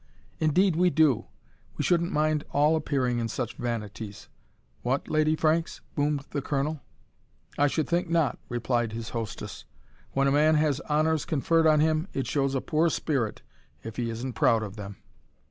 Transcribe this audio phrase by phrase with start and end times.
[0.39, 1.27] "Indeed we do!
[1.77, 4.29] We shouldn't mind all appearing in such vanities
[4.81, 6.81] what, Lady Franks!" boomed the Colonel.
[7.55, 9.63] "I should think not," replied his hostess.
[10.13, 13.43] "When a man has honours conferred on him, it shows a poor spirit
[13.83, 14.97] if he isn't proud of them."